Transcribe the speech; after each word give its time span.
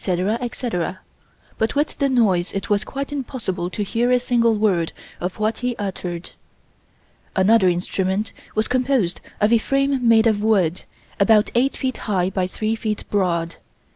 etc., 0.43 0.97
but 1.59 1.75
with 1.75 1.95
the 1.99 2.09
noise 2.09 2.53
it 2.53 2.71
was 2.71 2.83
quite 2.83 3.11
impossible 3.11 3.69
to 3.69 3.83
hear 3.83 4.11
a 4.11 4.19
single 4.19 4.55
word 4.55 4.91
of 5.19 5.37
what 5.37 5.59
he 5.59 5.75
uttered. 5.75 6.31
Another 7.35 7.69
instrument 7.69 8.33
was 8.55 8.67
composed 8.67 9.21
of 9.39 9.53
a 9.53 9.59
frame 9.59 10.07
made 10.09 10.25
of 10.25 10.41
wood, 10.41 10.85
about 11.19 11.51
eight 11.53 11.77
feet 11.77 11.97
high 12.09 12.31
by 12.31 12.47
three 12.47 12.75
feet 12.75 13.07
broad. 13.11 13.57